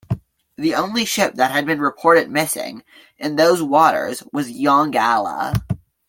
[0.57, 2.81] The only ship that had been reported missing
[3.19, 5.53] in those waters was "Yongala".